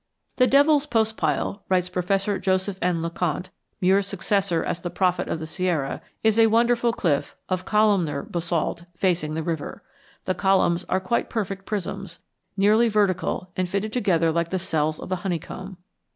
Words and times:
"The 0.37 0.47
Devil's 0.47 0.87
Postpile," 0.87 1.61
writes 1.69 1.87
Professor 1.87 2.39
Joseph 2.39 2.79
N. 2.81 3.03
LeConte, 3.03 3.51
Muir's 3.81 4.07
successor 4.07 4.63
as 4.63 4.81
the 4.81 4.89
prophet 4.89 5.27
of 5.27 5.37
the 5.37 5.45
Sierra, 5.45 6.01
"is 6.23 6.39
a 6.39 6.47
wonderful 6.47 6.91
cliff 6.91 7.35
of 7.49 7.65
columnar 7.65 8.23
basalt, 8.23 8.85
facing 8.97 9.35
the 9.35 9.43
river. 9.43 9.83
The 10.25 10.33
columns 10.33 10.85
are 10.89 10.99
quite 10.99 11.29
perfect 11.29 11.67
prisms, 11.67 12.19
nearly 12.57 12.89
vertical 12.89 13.51
and 13.55 13.69
fitted 13.69 13.93
together 13.93 14.31
like 14.31 14.49
the 14.49 14.57
cells 14.57 14.99
of 14.99 15.11
a 15.11 15.17
honeycomb. 15.17 15.77